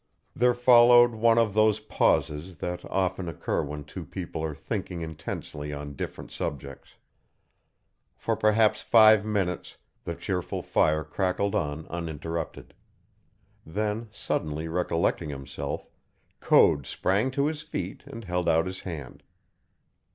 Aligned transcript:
There 0.35 0.55
followed 0.55 1.11
one 1.13 1.37
of 1.37 1.53
those 1.53 1.79
pauses 1.79 2.55
that 2.55 2.83
often 2.89 3.29
occur 3.29 3.61
when 3.61 3.83
two 3.83 4.03
people 4.03 4.43
are 4.43 4.55
thinking 4.55 5.01
intensely 5.01 5.71
on 5.71 5.93
different 5.93 6.31
subjects. 6.31 6.95
For 8.15 8.35
perhaps 8.35 8.81
five 8.81 9.23
minutes 9.23 9.77
the 10.03 10.15
cheerful 10.15 10.63
fire 10.63 11.03
crackled 11.03 11.53
on 11.53 11.85
uninterrupted. 11.89 12.73
Then, 13.63 14.07
suddenly 14.09 14.67
recollecting 14.67 15.29
himself, 15.29 15.87
Code 16.39 16.87
sprang 16.87 17.29
to 17.37 17.45
his 17.45 17.61
feet 17.61 18.01
and 18.07 18.23
held 18.25 18.49
out 18.49 18.65
his 18.65 18.79
hand. 18.81 19.21